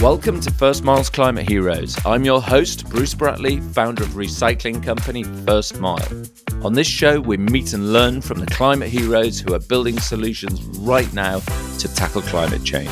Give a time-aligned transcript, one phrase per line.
[0.00, 1.96] Welcome to First Mile's Climate Heroes.
[2.04, 6.08] I'm your host, Bruce Bratley, founder of recycling company First Mile.
[6.62, 10.60] On this show, we meet and learn from the climate heroes who are building solutions
[10.78, 11.40] right now
[11.78, 12.90] to tackle climate change.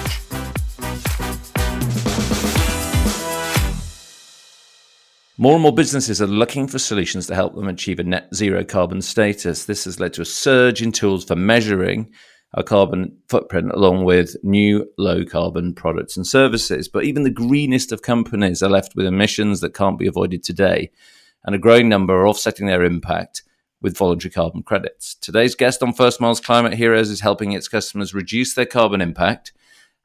[5.41, 8.65] More and more businesses are looking for solutions to help them achieve a net zero
[8.65, 9.65] carbon status.
[9.65, 12.13] This has led to a surge in tools for measuring
[12.55, 16.89] our carbon footprint along with new low carbon products and services.
[16.89, 20.91] But even the greenest of companies are left with emissions that can't be avoided today,
[21.45, 23.43] and a growing number are offsetting their impact
[23.81, 25.15] with voluntary carbon credits.
[25.15, 29.53] Today's guest on First Miles Climate Heroes is helping its customers reduce their carbon impact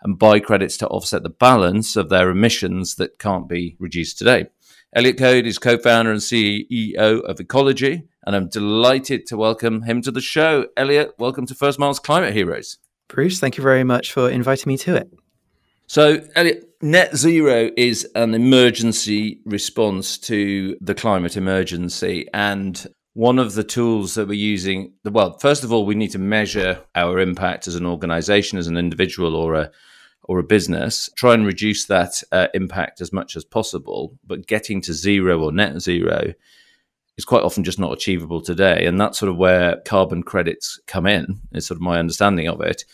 [0.04, 4.48] and buy credits to offset the balance of their emissions that can't be reduced today.
[4.96, 10.02] Elliot Coad is co founder and CEO of Ecologi, and I'm delighted to welcome him
[10.02, 10.68] to the show.
[10.78, 12.78] Elliot, welcome to First Miles Climate Heroes.
[13.08, 15.10] Bruce, thank you very much for inviting me to it.
[15.88, 22.28] So, Elliot, net zero is an emergency response to the climate emergency.
[22.34, 26.20] And one of the tools that we're using, well, first of all, we need to
[26.20, 29.72] measure our impact as an organization, as an individual, or a
[30.26, 34.18] or a business, try and reduce that uh, impact as much as possible.
[34.26, 36.34] But getting to zero or net zero
[37.18, 38.86] is quite often just not achievable today.
[38.86, 42.62] And that's sort of where carbon credits come in, is sort of my understanding of
[42.62, 42.86] it.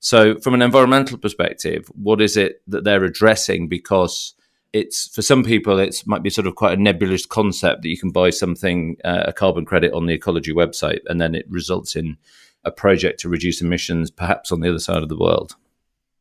[0.00, 3.68] So, from an environmental perspective, what is it that they're addressing?
[3.68, 4.34] Because
[4.72, 7.98] it's for some people, it might be sort of quite a nebulous concept that you
[7.98, 11.96] can buy something, uh, a carbon credit on the Ecologi website, and then it results
[11.96, 12.16] in
[12.64, 15.56] a project to reduce emissions, perhaps on the other side of the world.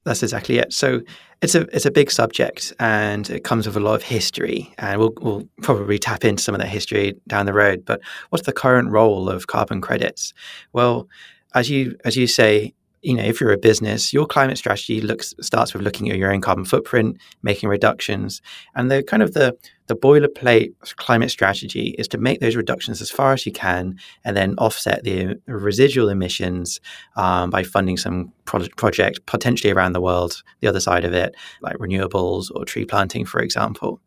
[0.06, 0.72] That's exactly it.
[0.72, 1.02] So
[1.42, 5.00] it's a it's a big subject, and it comes with a lot of history, and
[5.00, 7.84] we'll we'll probably tap into some of that history down the road.
[7.86, 10.34] But what's the current role of carbon credits?
[10.74, 11.08] Well,
[11.56, 15.36] as you as you say, you know, if you're a business, your climate strategy looks
[15.40, 18.42] starts with looking at your own carbon footprint, making reductions,
[18.74, 19.56] and the kind of the
[19.88, 24.36] the boilerplate climate strategy is to make those reductions as far as you can, and
[24.36, 26.80] then offset the residual emissions
[27.16, 31.36] um, by funding some pro- project potentially around the world, the other side of it,
[31.62, 34.02] like renewables or tree planting, for example.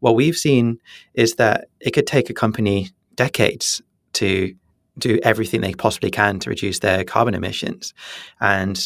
[0.00, 0.78] What we've seen
[1.12, 3.82] is that it could take a company decades
[4.14, 4.54] to
[4.98, 7.94] do everything they possibly can to reduce their carbon emissions.
[8.40, 8.78] And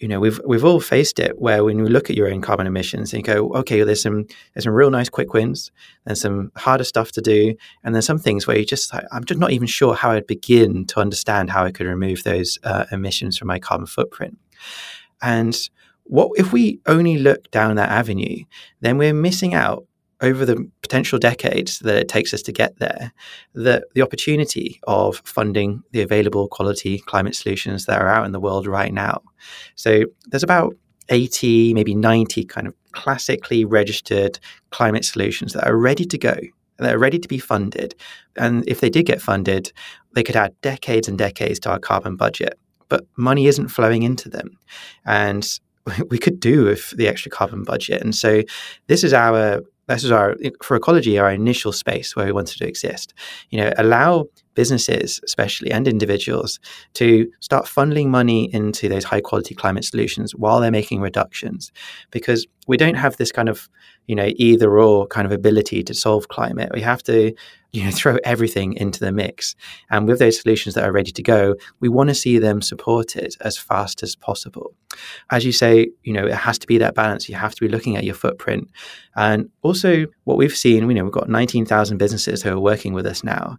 [0.00, 2.66] you know, we've we've all faced it where when you look at your own carbon
[2.66, 5.70] emissions and you go, okay, well, there's some there's some real nice quick wins,
[6.04, 9.40] and some harder stuff to do, and there's some things where you just I'm just
[9.40, 13.38] not even sure how I'd begin to understand how I could remove those uh, emissions
[13.38, 14.36] from my carbon footprint.
[15.22, 15.56] And
[16.04, 18.44] what if we only look down that avenue,
[18.80, 19.86] then we're missing out
[20.20, 23.12] over the potential decades that it takes us to get there,
[23.54, 28.40] the, the opportunity of funding the available quality climate solutions that are out in the
[28.40, 29.20] world right now.
[29.74, 30.74] So there's about
[31.08, 34.38] 80, maybe 90 kind of classically registered
[34.70, 36.36] climate solutions that are ready to go.
[36.78, 37.94] That are ready to be funded.
[38.36, 39.72] And if they did get funded,
[40.14, 42.58] they could add decades and decades to our carbon budget.
[42.88, 44.58] But money isn't flowing into them.
[45.06, 45.48] And
[46.10, 48.02] we could do with the extra carbon budget.
[48.02, 48.42] And so
[48.88, 52.66] this is our this is our for Ecologi our initial space where we wanted to
[52.66, 53.14] exist.
[53.50, 56.58] You know allow businesses especially and individuals
[56.94, 61.72] to start funneling money into those high quality climate solutions while they're making reductions.
[62.10, 63.68] Because we don't have this kind of
[64.06, 66.70] you know either or kind of ability to solve climate.
[66.74, 67.32] We have to
[67.76, 69.54] you know throw everything into the mix.
[69.90, 73.34] And with those solutions that are ready to go we want to see them supported
[73.40, 74.74] as fast as possible.
[75.30, 77.28] As you say you know it has to be that balance.
[77.28, 78.70] You have to be looking at your footprint.
[79.14, 83.06] And also what we've seen you know we've got 19,000 businesses who are working with
[83.06, 83.58] us now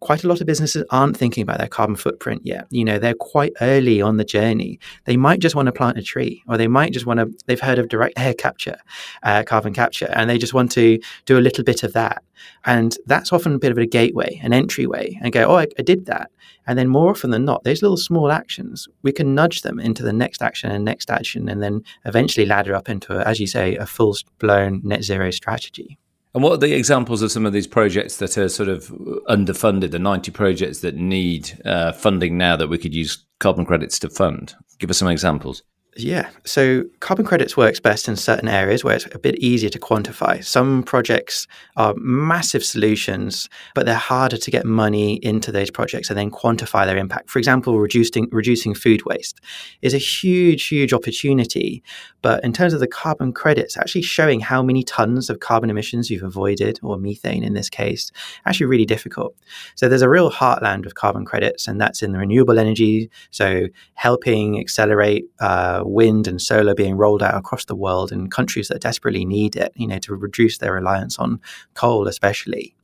[0.00, 2.66] quite a lot of businesses aren't thinking about their carbon footprint yet.
[2.70, 4.78] You know, they're quite early on the journey.
[5.04, 7.60] They might just want to plant a tree, or they might just want to, they've
[7.60, 8.78] heard of direct air capture,
[9.22, 12.22] uh, carbon capture, and they just want to do a little bit of that.
[12.64, 15.82] And that's often a bit of a gateway, an entryway, and go, oh, I, I
[15.82, 16.30] did that.
[16.66, 20.02] And then more often than not, those little small actions, we can nudge them into
[20.02, 23.46] the next action and next action, and then eventually ladder up into, a, as you
[23.46, 25.98] say, a full blown net zero strategy.
[26.38, 28.84] And what are the examples of some of these projects that are sort of
[29.28, 33.98] underfunded, the 90 projects that need uh, funding now that we could use carbon credits
[33.98, 34.54] to fund?
[34.78, 35.64] Give us some examples.
[35.96, 36.30] Yeah.
[36.44, 40.44] So carbon credits works best in certain areas where it's a bit easier to quantify.
[40.44, 46.16] Some projects are massive solutions, but they're harder to get money into those projects and
[46.16, 47.30] then quantify their impact.
[47.30, 49.40] For example, reducing reducing food waste
[49.82, 51.82] is a huge, huge opportunity.
[52.22, 56.10] But in terms of the carbon credits, actually showing how many tons of carbon emissions
[56.10, 58.12] you've avoided, or methane in this case,
[58.46, 59.34] actually really difficult.
[59.74, 63.10] So there's a real heartland of carbon credits, and that's in the renewable energy.
[63.30, 68.68] So helping accelerate uh, wind and solar being rolled out across the world in countries
[68.68, 71.40] that desperately need it, you know, to reduce their reliance on
[71.74, 72.74] coal, especially.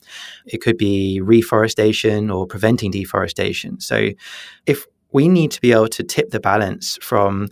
[0.46, 3.80] It could be reforestation or preventing deforestation.
[3.80, 4.10] So,
[4.66, 7.48] if we need to be able to tip the balance from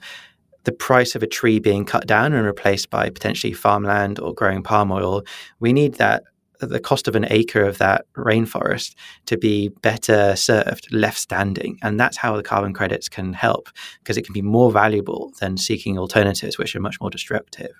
[0.64, 4.62] the price of a tree being cut down and replaced by potentially farmland or growing
[4.62, 5.22] palm oil,
[5.60, 6.22] we need that
[6.66, 8.94] the cost of an acre of that rainforest
[9.26, 11.78] to be better served, left standing.
[11.82, 13.68] And that's how the carbon credits can help
[14.00, 17.72] because it can be more valuable than seeking alternatives, which are much more destructive.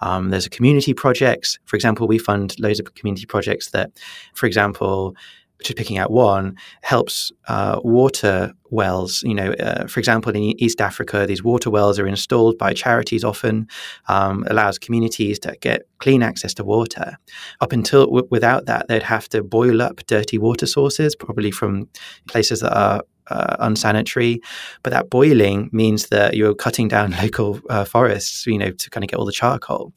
[0.00, 1.58] Um, there's a community projects.
[1.66, 3.92] For example, we fund loads of community projects that,
[4.34, 5.14] for example,
[5.62, 9.22] just picking out one, helps uh, water wells.
[9.22, 13.24] You know, uh, for example, in East Africa, these water wells are installed by charities
[13.24, 13.68] often,
[14.08, 17.18] um, allows communities to get clean access to water.
[17.60, 21.88] Up until w- without that, they'd have to boil up dirty water sources, probably from
[22.28, 24.40] places that are uh, unsanitary.
[24.82, 29.04] But that boiling means that you're cutting down local uh, forests, you know, to kind
[29.04, 29.92] of get all the charcoal.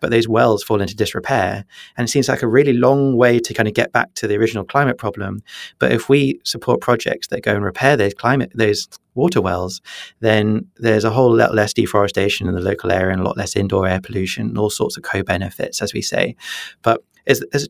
[0.00, 1.64] But those wells fall into disrepair,
[1.96, 4.36] and it seems like a really long way to kind of get back to the
[4.36, 5.42] original climate problem.
[5.78, 9.82] But if we support projects that go and repair those climate those water wells,
[10.20, 13.56] then there's a whole lot less deforestation in the local area and a lot less
[13.56, 16.36] indoor air pollution and all sorts of co-benefits, as we say.
[16.82, 17.68] But there's, there's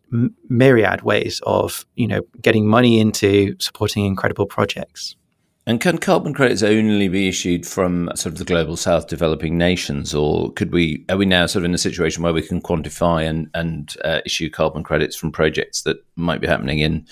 [0.48, 5.16] myriad ways of you know getting money into supporting incredible projects.
[5.66, 10.14] And can carbon credits only be issued from sort of the global south developing nations,
[10.14, 13.28] or could we are we now sort of in a situation where we can quantify
[13.28, 17.06] and and uh, issue carbon credits from projects that might be happening in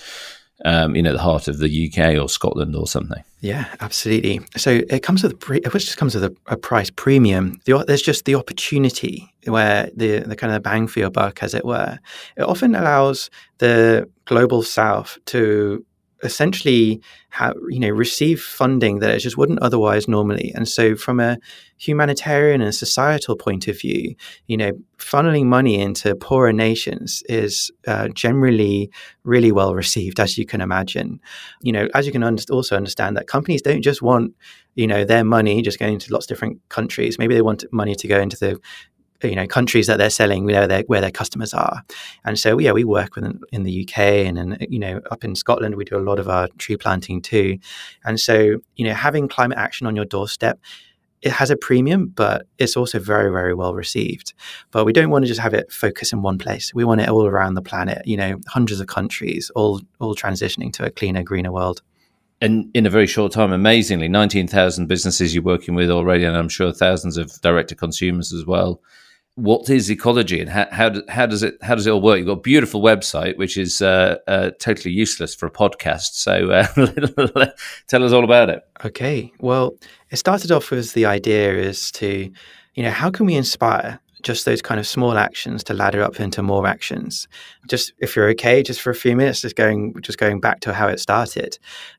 [0.64, 3.23] um, you know, the heart of the UK or Scotland or something.
[3.41, 4.41] Yeah, absolutely.
[4.56, 7.61] So it comes with pre- it just comes with a, a price premium.
[7.64, 11.55] The, there's just the opportunity where the the kind of bang for your buck, as
[11.55, 11.99] it were.
[12.37, 15.85] It often allows the global south to
[16.22, 20.52] essentially have you know receive funding that it just wouldn't otherwise normally.
[20.54, 21.38] And so from a
[21.76, 24.14] humanitarian and societal point of view
[24.46, 28.90] you know funneling money into poorer nations is uh, generally
[29.24, 31.20] really well received as you can imagine.
[31.60, 34.34] You know as you can un- also understand that companies don't just want
[34.74, 37.18] you know their money just going to lots of different countries.
[37.18, 38.58] Maybe they want money to go into the
[39.22, 41.82] you know countries that they're selling where their where their customers are.
[42.24, 45.34] And so yeah we work with in the UK and in, you know up in
[45.34, 47.58] Scotland we do a lot of our tree planting too.
[48.04, 50.58] And so you know having climate action on your doorstep
[51.22, 54.34] it has a premium but it's also very very well received.
[54.70, 56.74] But we don't want to just have it focus in one place.
[56.74, 60.72] We want it all around the planet you know hundreds of countries all all transitioning
[60.74, 61.82] to a cleaner greener world.
[62.42, 66.50] And in a very short time, amazingly, 19,000 businesses you're working with already, and I'm
[66.50, 68.82] sure thousands of direct to consumers as well
[69.37, 72.19] what is Ecologi and how, how, how, does it how does it all work?
[72.19, 76.15] You've got a beautiful website, which is uh, uh, totally useless for a podcast.
[76.15, 76.67] So uh,
[77.87, 78.62] tell us all about it.
[78.85, 79.31] Okay.
[79.38, 79.77] Well,
[80.11, 82.31] it started off with the idea is to,
[82.75, 86.19] you know, how can we inspire just those kind of small actions to ladder up
[86.19, 87.29] into more actions.
[87.69, 90.73] Just if you're okay, just for a few minutes, just going just going back to
[90.73, 91.59] how it started.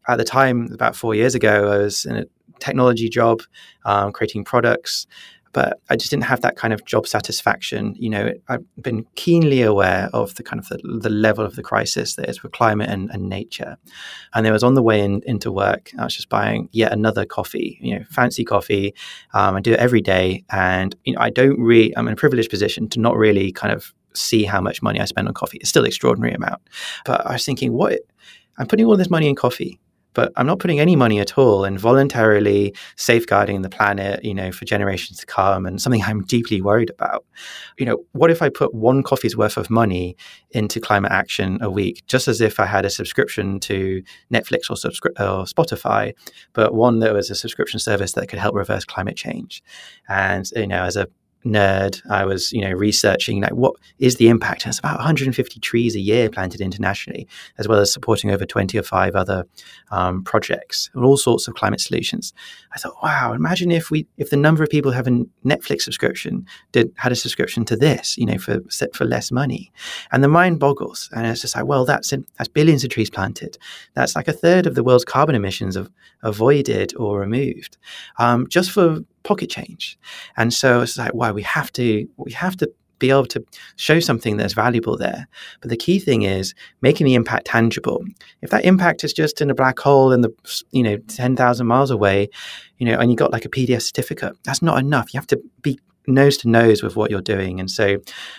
[0.09, 2.25] At the time, about four years ago, I was in a
[2.59, 3.43] technology job,
[3.85, 5.07] um, creating products
[5.53, 7.95] but I just didn't have that kind of job satisfaction.
[7.97, 11.63] You know, I've been keenly aware of the kind of the, the level of the
[11.63, 13.77] crisis that is with climate and, and nature.
[14.33, 17.25] And there was on the way in, into work, I was just buying yet another
[17.25, 18.93] coffee, you know, fancy coffee.
[19.33, 20.43] Um, I do it every day.
[20.49, 23.73] And, you know, I don't really, I'm in a privileged position to not really kind
[23.73, 25.57] of see how much money I spend on coffee.
[25.59, 26.61] It's still an extraordinary amount.
[27.05, 27.99] But I was thinking, what?
[28.57, 29.79] I'm putting all this money in coffee
[30.17, 34.51] but I'm not putting any money at all in voluntarily safeguarding the planet, you know,
[34.51, 37.23] for generations to come and something I'm deeply worried about.
[37.77, 40.17] You know, what if I put one coffee's worth of money
[40.49, 44.01] into climate action a week, just as if I had a subscription to
[44.33, 46.15] Netflix or, subscri- or Spotify,
[46.53, 49.61] but one that was a subscription service that could help reverse climate change.
[50.09, 51.07] And, you know, as a
[51.45, 54.63] nerd, I was, you know, researching like what is the impact.
[54.63, 57.27] And it's about 150 trees a year planted internationally,
[57.57, 59.45] as well as supporting over 20 or five other
[59.91, 62.33] um, projects and all sorts of climate solutions.
[62.73, 65.81] I thought, wow, imagine if we, if the number of people who have a Netflix
[65.81, 68.59] subscription did had a subscription to this, you know, for
[68.93, 69.71] for less money,
[70.11, 71.09] and the mind boggles.
[71.13, 73.57] And it's just like, well, that's that's billions of trees planted.
[73.93, 75.89] That's like a third of the world's carbon emissions of
[76.23, 77.77] avoided or removed,
[78.19, 79.97] um, just for pocket change.
[80.37, 83.43] And so it's like, why we have to we have to be able to
[83.75, 85.27] show something that's valuable there.
[85.61, 88.03] But the key thing is making the impact tangible.
[88.41, 90.33] If that impact is just in a black hole in the
[90.71, 92.29] you know ten thousand miles away,
[92.77, 95.13] you know, and you got like a PDF certificate, that's not enough.
[95.13, 97.59] You have to be nose to nose with what you're doing.
[97.59, 97.97] And so,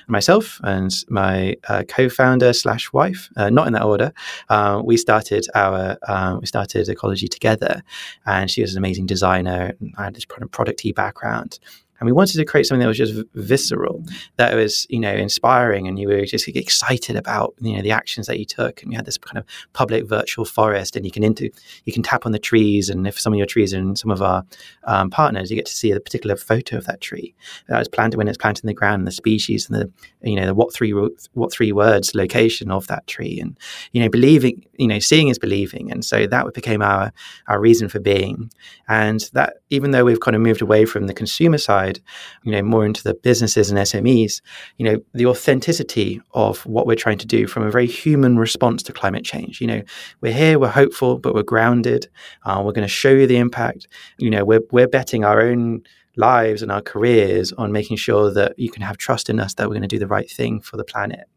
[0.09, 4.13] myself and my uh, co-founder slash wife, uh, not in that order,
[4.49, 7.83] uh, we started our uh, we started Ecologi together,
[8.27, 9.75] and she was an amazing designer.
[9.81, 11.59] And I had this product background,
[12.01, 14.05] and we wanted to create something that was just visceral,
[14.37, 18.27] that was you know inspiring, and you were just excited about you know the actions
[18.27, 18.83] that you took.
[18.83, 21.51] And we had this kind of public virtual forest, and you can into
[21.85, 24.11] you can tap on the trees, and if some of your trees are in some
[24.11, 24.45] of our
[24.85, 27.35] um, partners, you get to see a particular photo of that tree
[27.69, 29.91] that was planted when it's planted in the ground, and the species, and the
[30.23, 30.93] you know the what three
[31.33, 33.57] what three words location of that tree, and
[33.93, 37.13] you know believing you know seeing is believing, and so that became our
[37.49, 38.51] our reason for being,
[38.89, 42.01] and that even though we've kind of moved away from the consumer side side,
[42.45, 44.41] you know, more into the businesses and SMEs,
[44.77, 48.83] you know, the authenticity of what we're trying to do from a very human response
[48.85, 49.61] to climate change.
[49.61, 49.83] You know,
[50.21, 52.09] we're here, we're hopeful, but we're grounded.
[52.45, 53.89] Uh, we're going to show you the impact.
[54.19, 55.83] You know, we're we're betting our own
[56.17, 59.69] lives and our careers on making sure that you can have trust in us that
[59.69, 61.29] we're going to do the right thing for the planet.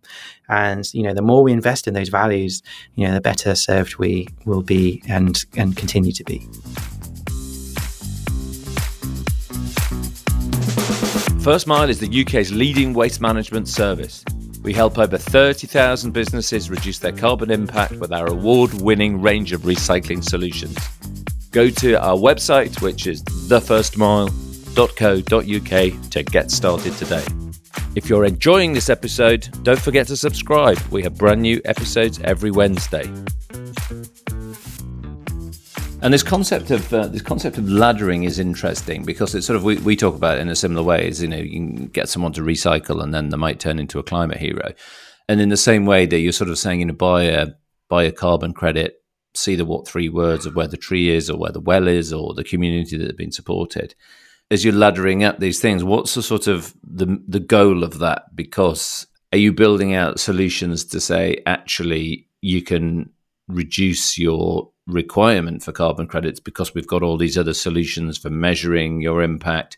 [0.49, 2.63] And you know, the more we invest in those values,
[2.95, 6.47] you know, the better served we will be and and continue to be.
[11.41, 14.23] First Mile is the UK's leading waste management service.
[14.61, 19.61] We help over 30,000 businesses reduce their carbon impact with our award winning range of
[19.61, 20.77] recycling solutions.
[21.49, 27.25] Go to our website, which is thefirstmile.co.uk, to get started today.
[27.95, 30.77] If you're enjoying this episode, don't forget to subscribe.
[30.91, 33.11] We have brand new episodes every Wednesday.
[36.03, 39.63] And this concept of uh, this concept of laddering is interesting because it's sort of
[39.63, 41.07] we, we talk about it in a similar way.
[41.07, 43.99] Is you know you can get someone to recycle and then they might turn into
[43.99, 44.73] a climate hero,
[45.29, 47.49] and in the same way that you're sort of saying you know buy a
[47.87, 49.03] buy a carbon credit,
[49.35, 52.11] see the what three words of where the tree is or where the well is
[52.11, 53.93] or the community that have been supported.
[54.49, 58.35] As you're laddering up these things, what's the sort of the the goal of that?
[58.35, 63.11] Because are you building out solutions to say actually you can
[63.47, 69.01] reduce your requirement for carbon credits because we've got all these other solutions for measuring
[69.01, 69.77] your impact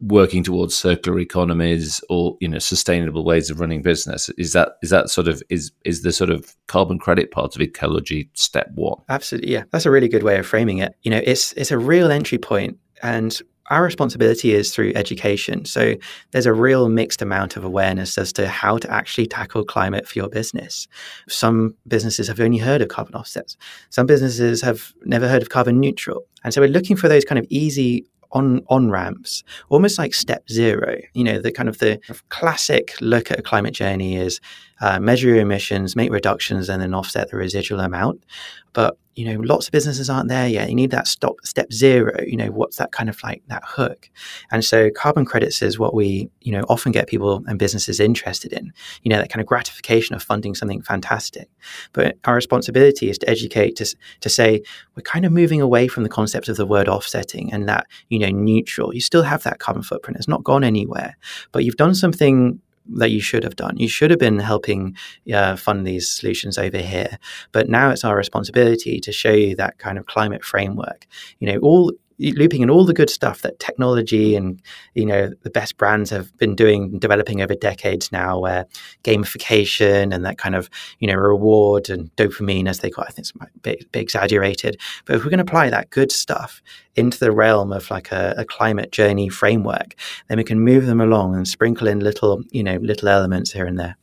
[0.00, 4.28] working towards circular economies or you know sustainable ways of running business.
[4.30, 7.62] Is that is that sort of is is the sort of carbon credit part of
[7.62, 9.00] Ecologi step one?
[9.08, 9.64] Absolutely yeah.
[9.70, 10.94] That's a really good way of framing it.
[11.02, 13.40] You know it's it's a real entry point and
[13.70, 15.64] our responsibility is through education.
[15.64, 15.94] So
[16.32, 20.18] there's a real mixed amount of awareness as to how to actually tackle climate for
[20.18, 20.86] your business.
[21.28, 23.56] Some businesses have only heard of carbon offsets.
[23.90, 26.24] Some businesses have never heard of carbon neutral.
[26.42, 28.04] And so we're looking for those kind of easy
[28.34, 30.96] on on ramps, almost like step zero.
[31.14, 34.40] You know, the kind of the classic look at a climate journey is
[34.80, 38.24] uh, measure your emissions, make reductions, and then offset the residual amount.
[38.72, 40.68] But you know, lots of businesses aren't there yet.
[40.68, 42.20] You need that stop step zero.
[42.26, 44.10] You know, what's that kind of like that hook?
[44.50, 48.52] And so carbon credits is what we, you know, often get people and businesses interested
[48.52, 48.72] in.
[49.02, 51.48] You know, that kind of gratification of funding something fantastic.
[51.92, 54.62] But our responsibility is to educate to to say
[54.96, 58.18] we're kind of moving away from the concept of the word offsetting and that you
[58.18, 58.92] know neutral.
[58.92, 60.16] You still have that carbon footprint.
[60.18, 61.16] It's not gone anywhere,
[61.52, 63.76] but you've done something that you should have done.
[63.76, 64.96] You should have been helping
[65.32, 67.18] uh, fund these solutions over here.
[67.52, 71.06] But now it's our responsibility to show you that kind of climate framework.
[71.38, 74.62] You know, all looping in all the good stuff that technology and
[74.94, 78.66] you know the best brands have been doing developing over decades now where
[79.02, 83.10] gamification and that kind of you know reward and dopamine as they call it, I
[83.12, 84.80] think it's a bit, bit exaggerated.
[85.04, 86.62] But if going to apply that good stuff
[86.96, 89.96] into the realm of like a, a, climate journey framework
[90.28, 93.66] then we can move them along and sprinkle in little you know little elements here
[93.66, 93.96] and there.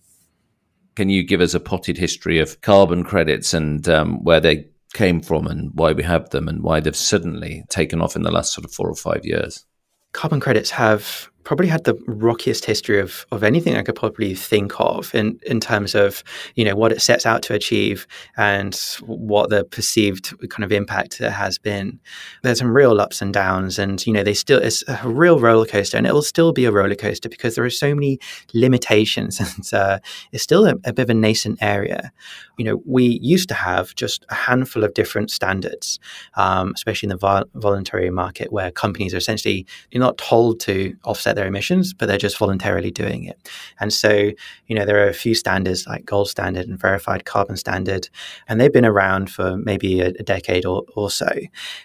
[0.96, 5.21] Can you give us a potted history of carbon credits and um, where they came
[5.21, 8.53] from and why we have them and why they've suddenly taken off in the last
[8.53, 9.65] sort of four or five years?
[10.13, 14.79] Carbon credits have probably had the rockiest history of, of anything I could probably think
[14.79, 16.24] of in, in terms of,
[16.55, 18.07] you know, what it sets out to achieve
[18.38, 22.00] and what the perceived kind of impact it has been.
[22.43, 25.65] There's some real ups and downs and, you know, they still, it's a real roller
[25.65, 28.19] coaster and it will still be a roller coaster because there are so many
[28.53, 30.00] limitations and uh,
[30.31, 32.12] it's still a, a bit of a nascent area.
[32.57, 36.00] You know, we used to have just a handful of different standards,
[36.36, 40.95] um, especially in the vol- voluntary market where companies are essentially, you're not told to
[41.03, 43.50] offset offset their emissions, but they're just voluntarily doing it.
[43.80, 44.32] And so,
[44.68, 48.10] you know, there are a few standards like gold standard and verified carbon standard,
[48.48, 51.28] and they've been around for maybe a, a decade or, or, so.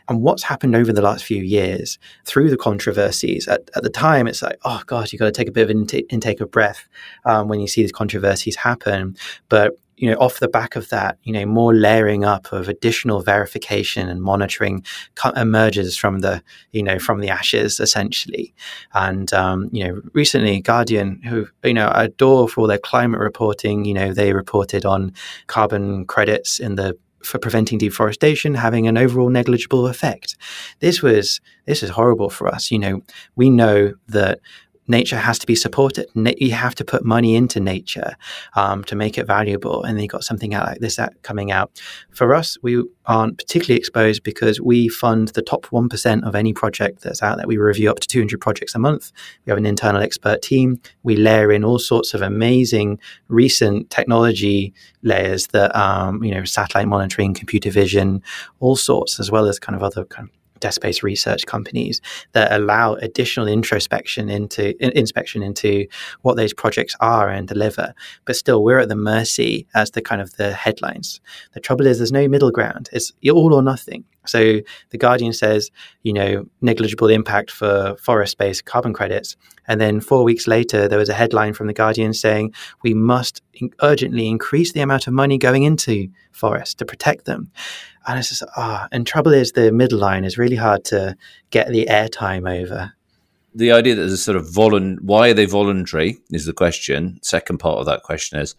[0.09, 4.26] And what's happened over the last few years through the controversies, at, at the time,
[4.26, 6.88] it's like, oh God, you've got to take a bit of an intake of breath
[7.25, 9.17] um, when you see these controversies happen.
[9.49, 13.23] But you know, off the back of that, you know, more layering up of additional
[13.23, 14.85] verification and monitoring
[15.37, 18.55] emerges from the, you know, from the ashes essentially.
[18.93, 23.21] And um, you know, recently, Guardian, who you know, I adore for all their climate
[23.21, 25.15] reporting, you know, they reported on
[25.47, 30.37] carbon credits in the for preventing deforestation having an overall negligible effect.
[30.79, 32.71] This was this is horrible for us.
[32.71, 33.03] You know,
[33.35, 34.38] we know that
[34.88, 36.07] nature has to be supported.
[36.14, 38.16] you have to put money into nature
[38.55, 39.83] um, to make it valuable.
[39.83, 41.71] And then you got something out like this coming out.
[42.11, 47.02] For us, we aren't particularly exposed because we fund the top 1% of any project
[47.02, 47.47] that's out there.
[47.47, 49.12] We review up to 200 projects a month.
[49.45, 50.81] We have an internal expert team.
[51.02, 56.88] We layer in all sorts of amazing recent technology layers that, um, you know, satellite
[56.88, 58.23] monitoring, computer vision,
[58.61, 62.00] all sorts, as well as kind of other kind of desk-based research companies
[62.32, 65.86] that allow additional introspection into in, inspection into
[66.22, 67.94] what those projects are and deliver.
[68.25, 71.20] But still, we're at the mercy as the kind of the headlines.
[71.52, 72.88] The trouble is, there's no middle ground.
[72.92, 74.04] It's all or nothing.
[74.28, 75.71] So the Guardian says,
[76.02, 79.37] you know, negligible impact for forest-based carbon credits,
[79.68, 83.42] and then four weeks later, there was a headline from the Guardian saying we must
[83.54, 87.50] in- urgently increase the amount of money going into forests to protect them.
[88.06, 88.88] And it's just, ah, oh.
[88.92, 91.16] and trouble is the middle line is really hard to
[91.50, 92.92] get the airtime over.
[93.54, 97.18] The idea that there's a sort of volun, why are they voluntary is the question.
[97.23, 98.54] Second part of that question is,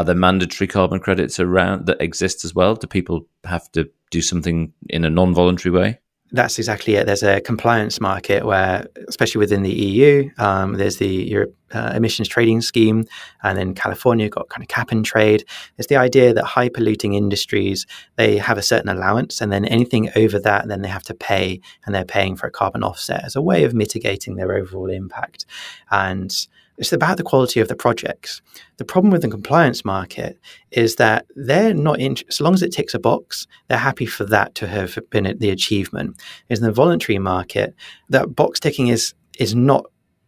[0.00, 2.74] are there mandatory carbon credits around that exist as well?
[2.74, 5.98] Do people have to do something in a non-voluntary way?
[6.32, 7.04] That's exactly it.
[7.04, 12.28] There's a compliance market where, especially within the EU, um, there's the Europe uh, emissions
[12.28, 13.04] trading scheme,
[13.42, 15.44] and then California got kind of cap and trade.
[15.76, 17.84] It's the idea that high polluting industries
[18.16, 21.60] they have a certain allowance, and then anything over that, then they have to pay,
[21.84, 25.44] and they're paying for a carbon offset as a way of mitigating their overall impact.
[25.90, 26.34] And
[26.80, 28.40] it's about the quality of the projects.
[28.78, 30.38] The problem with the compliance market
[30.70, 34.24] is that they're not in, as long as it ticks a box, they're happy for
[34.24, 36.20] that to have been the achievement.
[36.48, 37.74] In the voluntary market,
[38.08, 39.84] that box ticking is is not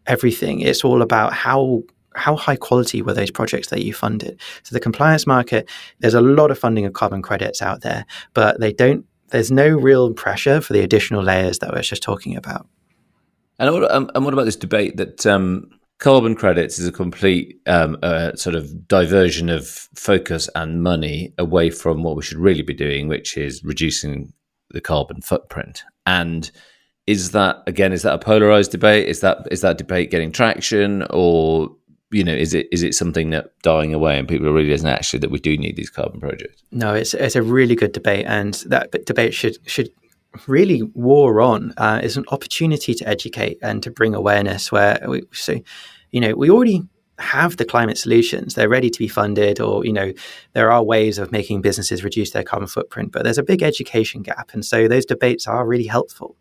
[0.07, 0.61] everything.
[0.61, 1.83] It's all about how
[2.15, 4.39] how high quality were those projects that you funded.
[4.63, 8.05] So the compliance market, there's a lot of funding of carbon credits out there,
[8.35, 9.07] but they don't.
[9.29, 12.69] There's no real pressure for the additional layers that I was just talking about.
[13.59, 15.71] And what, um, and what about this debate that um,
[16.03, 21.71] carbon credits is a complete um, uh, sort of diversion of focus and money away
[21.71, 24.33] from what we should really be doing, which is reducing
[24.71, 25.85] the carbon footprint.
[26.05, 26.51] And
[27.07, 27.93] is that again?
[27.93, 29.09] Is that a polarized debate?
[29.09, 31.71] Is that is that debate getting traction, or
[32.11, 35.21] you know, is it is it something that dying away and people are realizing actually
[35.21, 36.65] that we do need these carbon projects?
[36.73, 39.89] No, it's it's a really good debate, and that debate should should
[40.47, 45.23] really war on uh, is an opportunity to educate and to bring awareness where we
[45.33, 45.61] so
[46.13, 46.83] you know we already
[47.19, 48.55] have the climate solutions.
[48.55, 50.13] They're ready to be funded or you know
[50.55, 54.23] there are ways of making businesses reduce their carbon footprint but there's a big education
[54.23, 54.51] gap.
[54.53, 56.37] And so those debates are really helpful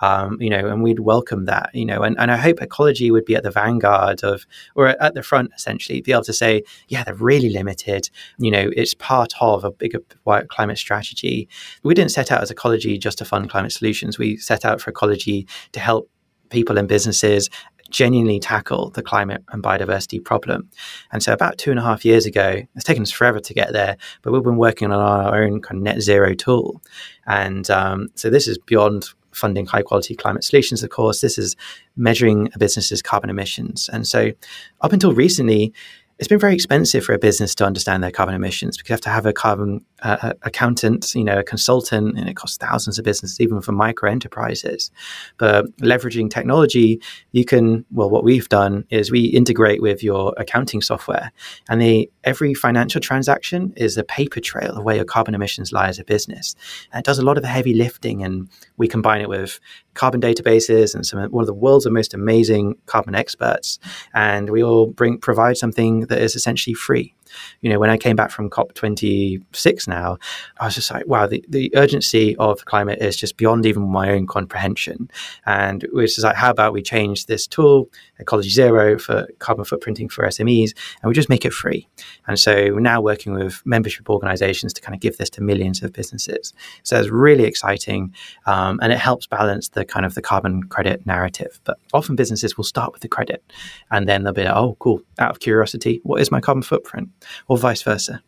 [0.00, 2.02] um, you know and we'd welcome that you know.
[2.02, 5.52] And, and i hope Ecologi would be at the vanguard of or at the front
[5.56, 8.10] essentially be able to say yeah they're really limited.
[8.38, 10.00] You know it's part of a bigger
[10.48, 11.48] climate strategy.
[11.82, 14.18] We didn't set out as Ecologi just to fund climate solutions.
[14.18, 16.10] We set out for Ecologi to help
[16.50, 17.50] people and businesses
[17.94, 20.68] genuinely tackle the climate and biodiversity problem.
[21.12, 23.72] And so, about two and a half years ago, it's taken us forever to get
[23.72, 26.82] there, but we've been working on our own kind of net zero tool.
[27.26, 31.20] And um, so, this is beyond funding high quality climate solutions, of course.
[31.20, 31.54] This is
[31.96, 33.88] measuring a business's carbon emissions.
[33.92, 34.32] And so,
[34.80, 35.72] up until recently,
[36.18, 39.00] it's been very expensive for a business to understand their carbon emissions because you have
[39.02, 43.40] to have a carbon accountant, you know, a consultant, and it costs thousands of businesses,
[43.40, 44.90] even for micro enterprises.
[45.38, 47.00] But leveraging technology,
[47.32, 51.32] you can, well, what we've done is we integrate with your accounting software,
[51.68, 55.88] and the every financial transaction is a paper trail of where your carbon emissions lie
[55.88, 56.54] as a business.
[56.92, 59.58] And it does a lot of the heavy lifting, and we combine it with
[59.94, 63.78] carbon databases and some one of the world's most amazing carbon experts,
[64.12, 67.14] and we all bring provide something that is essentially free
[67.60, 70.18] you know, when I came back from COP26 now,
[70.58, 74.10] I was just like, wow, the, the urgency of climate is just beyond even my
[74.10, 75.10] own comprehension.
[75.46, 80.10] And was just like, how about we change this tool, Ecologi Zero, for carbon footprinting
[80.10, 81.88] for SMEs, and we just make it free.
[82.26, 85.82] And so we're now working with membership organizations to kind of give this to millions
[85.82, 86.52] of businesses.
[86.82, 88.14] So it's really exciting.
[88.46, 91.60] Um, and it helps balance the kind of the carbon credit narrative.
[91.64, 93.42] But often businesses will start with the credit
[93.90, 95.00] and then they'll be like, oh, cool.
[95.18, 97.08] Out of curiosity, what is my carbon footprint?
[97.48, 98.22] Or vice versa.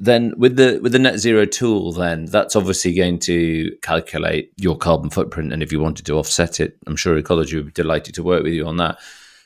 [0.00, 4.76] Then with the with the net zero tool, then that's obviously going to calculate your
[4.76, 8.14] carbon footprint, and if you wanted to offset it, I'm sure Ecologi would be delighted
[8.16, 8.98] to work with you on that.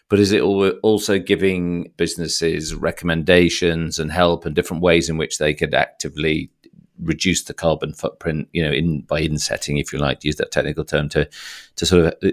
[0.08, 5.52] but is it also giving businesses recommendations and help and different ways in which they
[5.52, 6.50] could actively
[7.02, 10.50] reduce the carbon footprint, you know, in by insetting, if you like, to use that
[10.50, 11.28] technical term to
[11.76, 12.30] to sort of uh,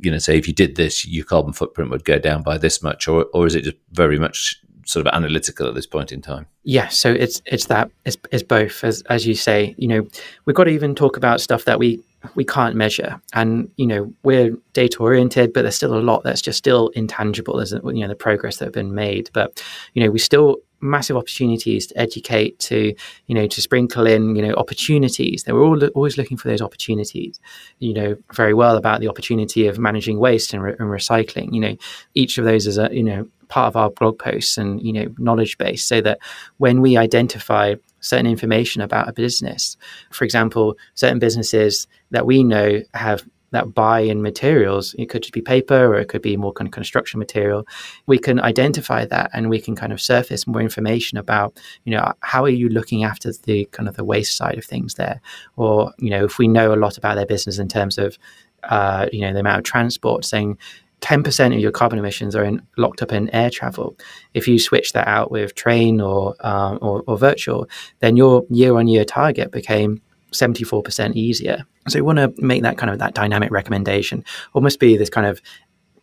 [0.00, 2.82] you know say if you did this, your carbon footprint would go down by this
[2.82, 6.22] much, or or is it just very much sort of analytical at this point in
[6.22, 6.46] time?
[6.64, 9.74] Yeah, so it's it's that it's, it's both as as you say.
[9.76, 10.08] You know,
[10.46, 12.00] we've got to even talk about stuff that we
[12.34, 16.40] we can't measure, and you know we're data oriented, but there's still a lot that's
[16.40, 17.60] just still intangible.
[17.60, 21.16] As you know, the progress that have been made, but you know we still massive
[21.16, 22.94] opportunities to educate, to
[23.26, 25.44] you know, to sprinkle in you know opportunities.
[25.44, 27.40] They were all always looking for those opportunities.
[27.78, 31.52] You know very well about the opportunity of managing waste and, re- and recycling.
[31.52, 31.76] You know,
[32.14, 35.06] each of those is a you know part of our blog posts and you know
[35.18, 36.18] knowledge base, so that
[36.58, 39.76] when we identify certain information about a business,
[40.10, 44.94] for example, certain businesses that we know have that buy in materials.
[44.98, 47.66] It could just be paper or it could be more kind of construction material.
[48.06, 52.12] We can identify that and we can kind of surface more information about, you know,
[52.20, 55.20] how are you looking after the kind of the waste side of things there?
[55.56, 58.18] Or, you know, if we know a lot about their business in terms of,
[58.64, 60.58] uh, you know, the amount of transport, saying
[61.00, 63.96] 10% of your carbon emissions are in, locked up in air travel.
[64.34, 67.68] If you switch that out with train or, um, or, or virtual,
[68.00, 71.64] then your year on year target became 74% easier.
[71.88, 75.26] So we want to make that kind of that dynamic recommendation, almost be this kind
[75.26, 75.40] of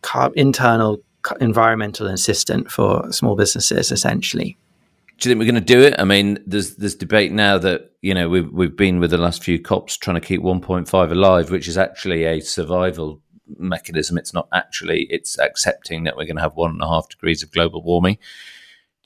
[0.02, 1.00] car- internal
[1.40, 4.56] environmental assistant for small businesses, essentially.
[5.18, 5.94] Do you think we're going to do it?
[5.98, 9.42] I mean, there's there's debate now that you know we've we've been with the last
[9.42, 13.22] few COPs trying to keep 1.5 alive, which is actually a survival
[13.58, 14.18] mechanism.
[14.18, 17.42] It's not actually it's accepting that we're going to have one and a half degrees
[17.42, 18.18] of global warming.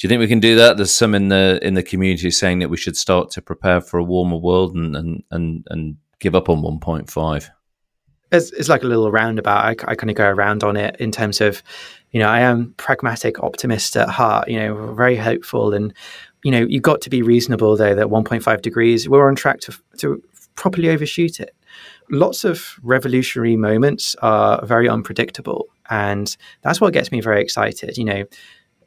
[0.01, 0.79] Do you think we can do that?
[0.79, 3.99] There's some in the in the community saying that we should start to prepare for
[3.99, 7.51] a warmer world and and and, and give up on 1.5.
[8.33, 9.63] It's, it's like a little roundabout.
[9.63, 11.63] I, I kind of go around on it in terms of,
[12.13, 14.49] you know, I am pragmatic optimist at heart.
[14.49, 15.93] You know, very hopeful, and
[16.45, 17.95] you know, you've got to be reasonable though.
[17.95, 20.23] That 1.5 degrees, we're on track to to
[20.55, 21.55] properly overshoot it.
[22.11, 27.99] Lots of revolutionary moments are very unpredictable, and that's what gets me very excited.
[27.99, 28.25] You know,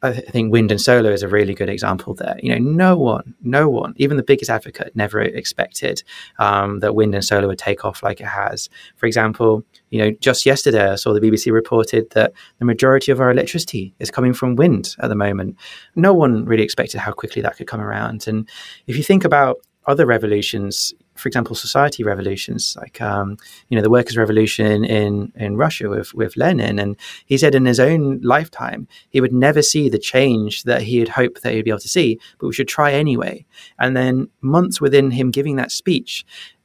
[0.02, 2.36] I think wind and solar is a really good example there.
[2.42, 6.02] You know, no one, no one, even the biggest advocate, never expected
[6.38, 8.68] um, that wind and solar would take off like it has.
[8.96, 13.20] For example, you know, just yesterday I saw the BBC reported that the majority of
[13.20, 15.56] our electricity is coming from wind at the moment.
[15.96, 18.28] No one really expected how quickly that could come around.
[18.28, 18.48] And
[18.86, 23.36] if you think about other revolutions, for example, society revolutions, like um,
[23.68, 26.96] you know the workers' revolution in in Russia with with Lenin, and
[27.26, 31.08] he said in his own lifetime he would never see the change that he had
[31.08, 33.44] hoped that he'd be able to see, but we should try anyway.
[33.78, 36.24] And then months within him giving that speech,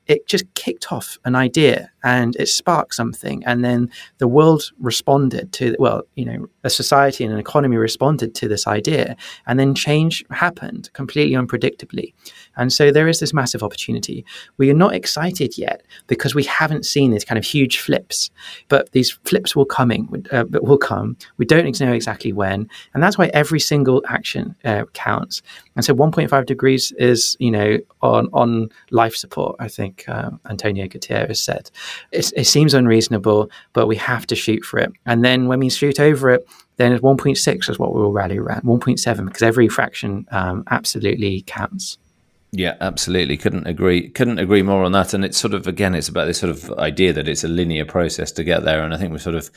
[0.10, 3.44] it just kicked off an idea and it sparked something.
[3.46, 8.34] And then the world responded to well you know a society and an economy responded
[8.36, 9.16] to this idea.
[9.46, 12.14] And then change happened completely unpredictably
[12.60, 14.24] and so there is this massive opportunity
[14.58, 18.30] we are not excited yet because we haven't seen these kind of huge flips
[18.68, 23.18] but these flips will coming uh, will come we don't know exactly when and that's
[23.18, 25.42] why every single action uh, counts
[25.76, 30.86] and so 1.5 degrees is you know on on life support i think uh, antonio
[30.88, 31.72] Guterres said
[32.12, 34.92] it, it seems unreasonable, but we have to shoot for it.
[35.06, 39.26] And then when we shoot over it, then 1.6 is what we'll rally around, 1.7,
[39.26, 41.98] because every fraction um, absolutely counts.
[42.52, 43.38] Yeah, absolutely.
[43.38, 44.10] Couldn't agree.
[44.10, 45.14] Couldn't agree more on that.
[45.14, 47.86] And it's sort of again, it's about this sort of idea that it's a linear
[47.86, 48.84] process to get there.
[48.84, 49.52] And I think we're sort of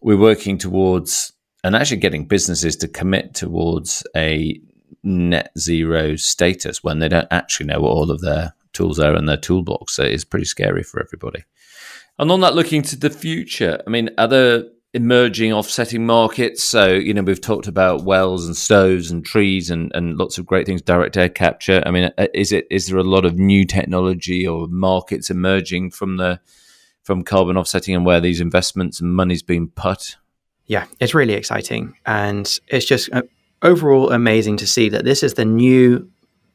[0.00, 1.32] we're working towards
[1.64, 4.60] and actually getting businesses to commit towards a
[5.02, 9.26] net zero status when they don't actually know what all of their tools are in
[9.26, 9.94] their toolbox.
[9.94, 11.44] So it's pretty scary for everybody.
[12.18, 16.64] And on that, looking to the future, I mean, other emerging offsetting markets.
[16.64, 20.46] So, you know, we've talked about wells and stoves and trees and, and lots of
[20.46, 21.82] great things, direct air capture.
[21.84, 25.90] I mean, uh, is it is there a lot of new technology or markets emerging
[25.90, 26.40] from the
[27.02, 30.16] from carbon offsetting and where these investments and money's being put?
[30.64, 31.94] Yeah, it's really exciting.
[32.06, 33.22] And it's just uh,
[33.62, 36.10] overall amazing to see that this is the new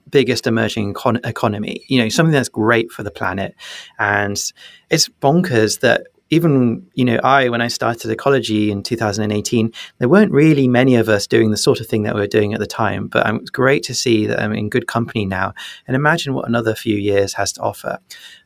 [0.09, 1.85] biggest emerging econ- economy.
[1.89, 3.55] You know, something that's great for the planet,
[3.99, 4.41] and
[4.89, 10.31] it's bonkers that even you know I when I started Ecologi in 2018, there weren't
[10.31, 12.65] really many of us doing the sort of thing that we were doing at the
[12.65, 13.07] time.
[13.07, 15.53] But um, it's great to see that I'm in good company now,
[15.87, 17.99] and imagine what another few years has to offer.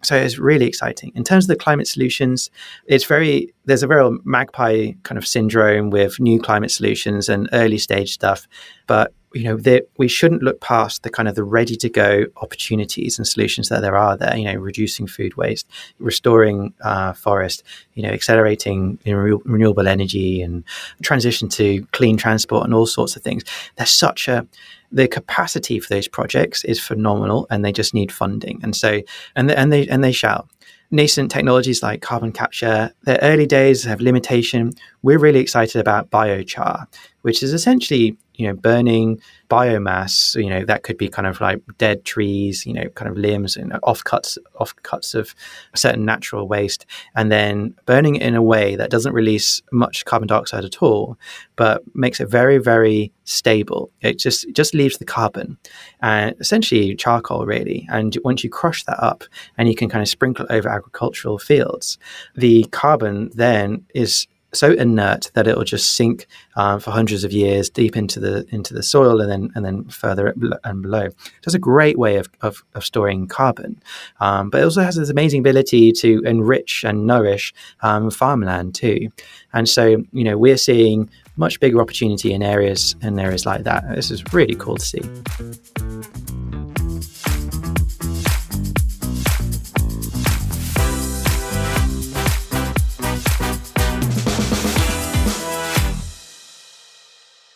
[0.03, 1.11] So it's really exciting.
[1.15, 2.49] In terms of the climate solutions,
[2.87, 7.77] it's very there's a real magpie kind of syndrome with new climate solutions and early
[7.77, 8.47] stage stuff,
[8.87, 12.25] but you know that we shouldn't look past the kind of the ready to go
[12.37, 15.67] opportunities and solutions that there are there you know reducing food waste
[15.99, 20.63] restoring uh, forest you know accelerating you know, re- renewable energy and
[21.03, 23.43] transition to clean transport and all sorts of things.
[23.75, 24.47] There's such a
[24.91, 28.59] the capacity for those projects is phenomenal and they just need funding.
[28.63, 29.01] And so
[29.35, 30.47] and and they and they shall.
[30.91, 34.71] Nascent technologies like carbon capture, their early days have limitation.
[35.01, 36.85] We're really excited about biochar,
[37.23, 39.19] which is essentially you know burning
[39.49, 43.17] biomass you know that could be kind of like dead trees you know kind of
[43.17, 45.35] limbs and offcuts offcuts of
[45.75, 50.27] certain natural waste and then burning it in a way that doesn't release much carbon
[50.27, 51.17] dioxide at all
[51.55, 53.91] but makes it very very stable.
[54.01, 55.57] It just just leaves the carbon
[56.01, 57.87] and essentially charcoal really.
[57.89, 59.23] And once you crush that up
[59.57, 61.97] and you can kind of sprinkle it over agricultural fields
[62.35, 67.31] the carbon then is so inert that it will just sink um, for hundreds of
[67.31, 71.09] years deep into the into the soil and then and then further and below.
[71.09, 73.81] So it's a great way of, of, of storing carbon,
[74.19, 79.09] um, but it also has this amazing ability to enrich and nourish um, farmland too.
[79.53, 83.83] And so you know we're seeing much bigger opportunity in areas in areas like that.
[83.93, 86.14] This is really cool to see.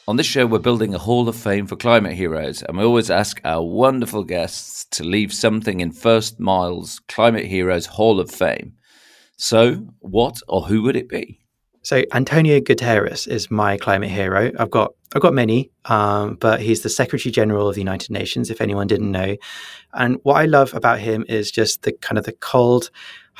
[0.10, 3.12] On this show, we're building a Hall of Fame for climate heroes, and we always
[3.12, 8.74] ask our wonderful guests to leave something in First Mile's Climate Heroes Hall of Fame.
[9.38, 11.42] So, what or who would it be?
[11.84, 14.52] So, Antonio Guterres is my climate hero.
[14.58, 18.50] I've got I've got many, um, but he's the Secretary General of the United Nations.
[18.50, 19.38] If anyone didn't know,
[19.94, 22.90] and what I love about him is just the kind of the cold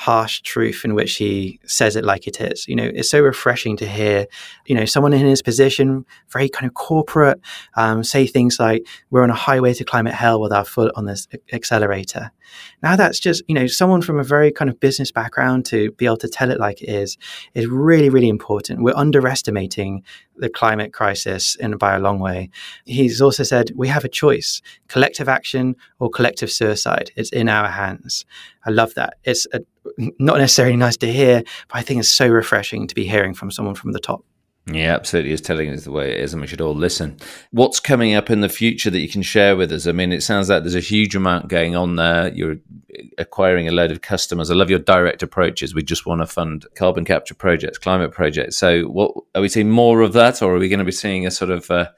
[0.00, 2.66] harsh truth in which he says it like it is.
[2.66, 4.26] You know, it's so refreshing to hear,
[4.64, 7.38] you know, someone in his position, very kind of corporate,
[7.76, 11.04] um, say things like, we're on a highway to climate hell with our foot on
[11.04, 12.32] this accelerator.
[12.82, 16.06] Now that's just, you know, someone from a very kind of business background to be
[16.06, 17.18] able to tell it like it is,
[17.52, 18.82] is really, really important.
[18.82, 20.02] We're underestimating
[20.40, 22.48] the climate crisis in by a long way.
[22.86, 27.12] He's also said we have a choice: collective action or collective suicide.
[27.14, 28.24] It's in our hands.
[28.64, 29.14] I love that.
[29.24, 29.60] It's a,
[30.18, 33.50] not necessarily nice to hear, but I think it's so refreshing to be hearing from
[33.50, 34.24] someone from the top.
[34.66, 35.32] Yeah, absolutely.
[35.32, 37.16] It's telling us the way it is, and we should all listen.
[37.50, 39.86] What's coming up in the future that you can share with us?
[39.86, 42.32] I mean, it sounds like there's a huge amount going on there.
[42.32, 42.56] You're
[43.18, 44.50] acquiring a load of customers.
[44.50, 45.74] I love your direct approaches.
[45.74, 48.58] We just want to fund carbon capture projects, climate projects.
[48.58, 51.26] So, what are we seeing more of that, or are we going to be seeing
[51.26, 51.88] a sort of uh,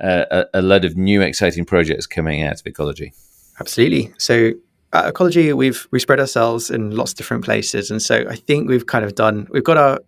[0.00, 3.12] a, a load of new exciting projects coming out of Ecologi?
[3.60, 4.12] Absolutely.
[4.18, 4.52] So,
[4.92, 7.90] at Ecologi we've we spread ourselves in lots of different places.
[7.90, 9.98] And so i think we've kind of done we've got our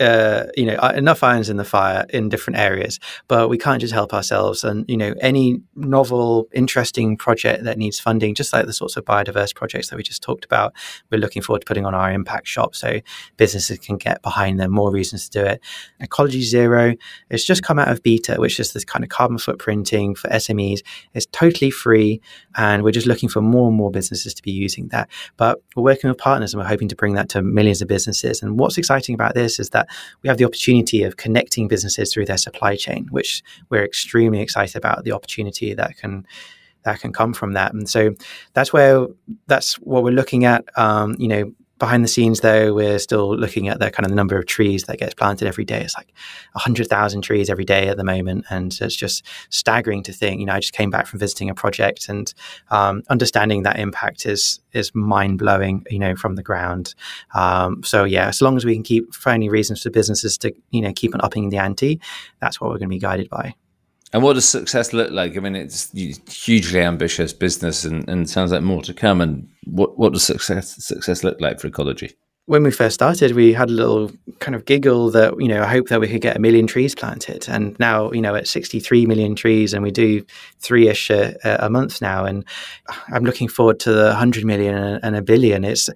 [0.00, 3.80] uh, you know uh, enough irons in the fire in different areas but we can't
[3.80, 4.64] just help ourselves.
[4.64, 9.04] And you know any novel interesting project that needs funding just like the sorts of
[9.04, 10.72] biodiverse projects that we just talked about
[11.10, 13.00] we're looking forward to putting on our impact shop so
[13.36, 15.60] businesses can get behind them more reasons to do it.
[16.02, 16.94] Ecologi zero
[17.30, 20.80] it's just come out of beta which is this kind of carbon footprinting for smes
[21.14, 22.20] it's totally free
[22.56, 25.08] and we're just looking for more and more businesses to be using that.
[25.36, 28.42] But we're working with partners and we're hoping to bring that to millions of businesses.
[28.42, 29.85] And what's exciting about this is that
[30.22, 34.76] we have the opportunity of connecting businesses through their supply chain, which we're extremely excited
[34.76, 36.26] about the opportunity that can
[36.84, 37.74] that can come from that.
[37.74, 38.14] And so
[38.54, 39.06] that's where
[39.48, 40.64] that's what we're looking at.
[40.78, 44.16] Um, you know, behind the scenes, though, we're still looking at the kind of the
[44.16, 45.80] number of trees that gets planted every day.
[45.80, 46.12] It's like
[46.52, 48.46] 100,000 trees every day at the moment.
[48.50, 51.54] And it's just staggering to think, you know, I just came back from visiting a
[51.54, 52.32] project and
[52.70, 56.94] um, understanding that impact is is mind blowing, you know, from the ground.
[57.34, 60.82] Um, so, yeah, as long as we can keep finding reasons for businesses to, you
[60.82, 62.00] know, keep on upping the ante,
[62.40, 63.54] that's what we're going to be guided by.
[64.16, 65.36] And what does success look like?
[65.36, 65.92] I mean, it's
[66.26, 69.20] hugely ambitious business, and, and sounds like more to come.
[69.20, 72.14] And what what does success success look like for Ecologi?
[72.46, 75.66] When we first started, we had a little kind of giggle that you know I
[75.66, 79.04] hope that we could get a million trees planted, and now you know at 63
[79.04, 80.24] million trees, and we do
[80.60, 82.42] three ish a, a, month now, and
[83.08, 85.62] I'm looking forward to the 100 million and a billion.
[85.62, 85.90] It's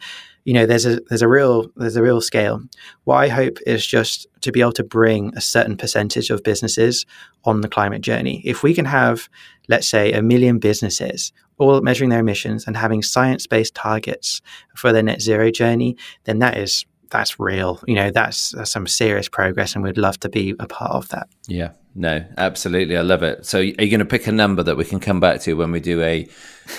[0.45, 2.63] you know there's a there's a real there's a real scale.
[3.05, 7.07] What i hope is just to be able to bring a certain percentage of businesses
[7.45, 8.43] on the climate journey.
[8.45, 9.29] If we can have
[9.69, 14.41] let's say a million businesses all measuring their emissions and having science-based targets
[14.75, 17.81] for their net zero journey then that is that's real.
[17.87, 21.09] You know that's, that's some serious progress and we'd love to be a part of
[21.09, 21.29] that.
[21.49, 21.73] Yeah.
[21.95, 22.97] No absolutely.
[22.97, 23.45] I love it.
[23.45, 25.73] So are you going to pick a number that we can come back to when
[25.73, 26.25] we do a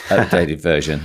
[0.07, 1.01] updated version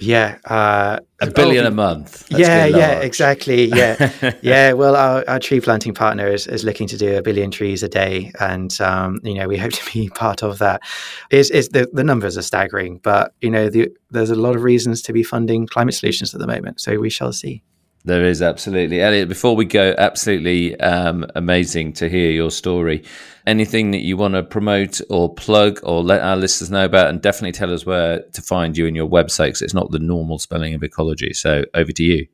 [0.00, 2.28] Yeah, uh, a billion oh, a month.
[2.28, 3.66] That's yeah, yeah, exactly.
[3.66, 4.72] Yeah, yeah.
[4.72, 7.88] Well, our, our tree planting partner is, is looking to do a billion trees a
[7.88, 10.82] day, and um, you know we hope to be part of that.
[11.30, 14.62] Is is the the numbers are staggering, but you know the, there's a lot of
[14.62, 16.80] reasons to be funding climate solutions at the moment.
[16.80, 17.62] So we shall see.
[18.04, 19.02] There is absolutely.
[19.02, 23.04] Elliot, before we go, absolutely um, amazing to hear your story.
[23.46, 27.20] Anything that you want to promote or plug or let our listeners know about, and
[27.20, 30.38] definitely tell us where to find you in your website because it's not the normal
[30.38, 31.32] spelling of ecology.
[31.34, 32.26] So over to you.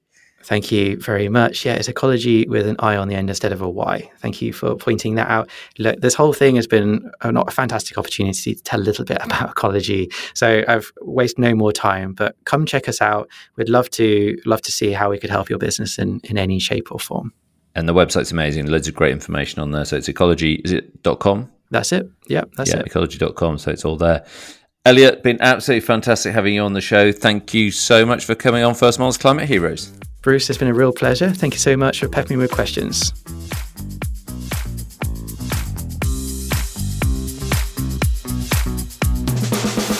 [0.44, 1.64] Thank you very much.
[1.64, 4.10] Yeah, it's Ecologi with an I on the end instead of a Y.
[4.18, 5.48] Thank you for pointing that out.
[5.78, 9.06] Look, this whole thing has been a, not a fantastic opportunity to tell a little
[9.06, 10.12] bit about Ecologi.
[10.34, 13.30] So I've wasted no more time, but come check us out.
[13.56, 16.58] We'd love to love to see how we could help your business in, in any
[16.58, 17.32] shape or form.
[17.74, 18.66] And the website's amazing.
[18.66, 19.86] Loads of great information on there.
[19.86, 21.50] So it's Ecologi, is it dot .com?
[21.70, 22.06] That's it.
[22.28, 22.86] Yeah, that's yeah, it.
[22.86, 23.56] Ecologi.com.
[23.56, 24.26] So it's all there.
[24.84, 27.10] Elliot, been absolutely fantastic having you on the show.
[27.10, 29.90] Thank you so much for coming on First Miles Climate Heroes.
[30.24, 31.28] Bruce, it's been a real pleasure.
[31.28, 33.12] Thank you so much for peppering me with questions.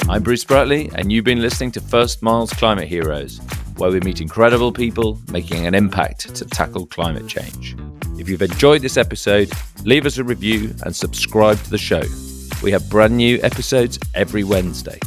[0.09, 3.39] I'm Bruce Bratley, and you've been listening to First Mile's Climate Heroes,
[3.77, 7.77] where we meet incredible people making an impact to tackle climate change.
[8.19, 9.53] If you've enjoyed this episode,
[9.85, 12.03] leave us a review and subscribe to the show.
[12.63, 14.99] We have brand new episodes every Wednesday.